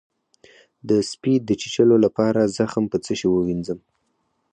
[0.89, 3.79] د سپي د چیچلو لپاره زخم په څه شی ووینځم؟